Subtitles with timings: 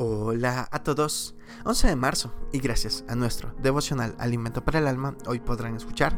[0.00, 5.16] Hola a todos, 11 de marzo y gracias a nuestro devocional Alimento para el Alma,
[5.26, 6.16] hoy podrán escuchar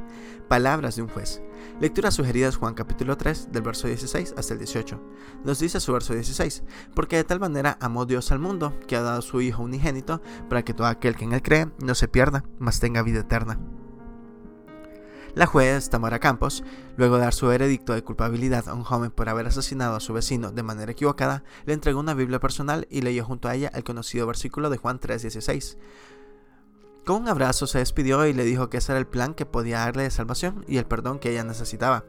[0.49, 1.41] Palabras de un juez.
[1.81, 5.01] Lecturas sugeridas Juan capítulo 3 del verso 16 hasta el 18.
[5.47, 6.63] Nos dice su verso 16,
[6.95, 10.21] porque de tal manera amó Dios al mundo que ha dado su Hijo unigénito
[10.51, 13.59] para que todo aquel que en él cree no se pierda, mas tenga vida eterna.
[15.35, 16.65] La juez Tamara Campos,
[16.96, 20.13] luego de dar su veredicto de culpabilidad a un joven por haber asesinado a su
[20.13, 23.85] vecino de manera equivocada, le entregó una Biblia personal y leyó junto a ella el
[23.85, 25.79] conocido versículo de Juan 3:16.
[27.07, 29.79] Con un abrazo se despidió y le dijo que ese era el plan que podía
[29.79, 32.04] darle de salvación y el perdón que ella necesitaba.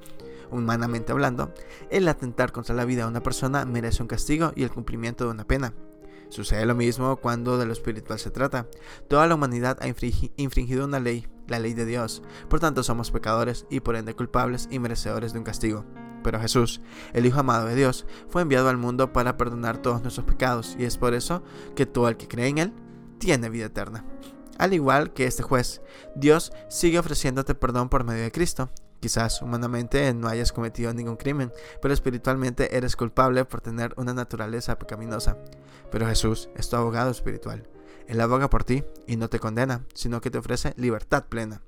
[0.49, 1.53] Humanamente hablando,
[1.91, 5.31] el atentar contra la vida de una persona merece un castigo y el cumplimiento de
[5.31, 5.73] una pena.
[6.29, 8.67] Sucede lo mismo cuando de lo espiritual se trata.
[9.09, 12.23] Toda la humanidad ha infringido una ley, la ley de Dios.
[12.49, 15.85] Por tanto somos pecadores y por ende culpables y merecedores de un castigo.
[16.23, 16.81] Pero Jesús,
[17.13, 20.85] el Hijo amado de Dios, fue enviado al mundo para perdonar todos nuestros pecados y
[20.85, 21.43] es por eso
[21.75, 22.73] que todo el que cree en Él
[23.19, 24.05] tiene vida eterna.
[24.57, 25.81] Al igual que este juez,
[26.15, 28.69] Dios sigue ofreciéndote perdón por medio de Cristo.
[29.01, 34.77] Quizás humanamente no hayas cometido ningún crimen, pero espiritualmente eres culpable por tener una naturaleza
[34.77, 35.37] pecaminosa.
[35.91, 37.67] Pero Jesús es tu abogado espiritual.
[38.07, 41.61] Él aboga por ti y no te condena, sino que te ofrece libertad plena.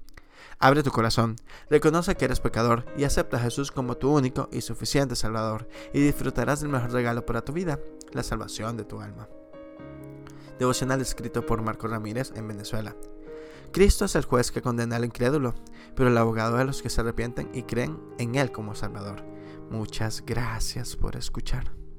[0.60, 1.38] Abre tu corazón,
[1.72, 6.02] reconoce que eres pecador y acepta a Jesús como tu único y suficiente Salvador, y
[6.02, 7.80] disfrutarás del mejor regalo para tu vida,
[8.12, 9.28] la salvación de tu alma.
[10.60, 12.96] Devocional escrito por Marco Ramírez en Venezuela.
[13.74, 15.56] Cristo es el juez que condena al incrédulo,
[15.96, 19.26] pero el abogado de los que se arrepienten y creen en Él como Salvador.
[19.72, 21.83] Muchas gracias por escuchar.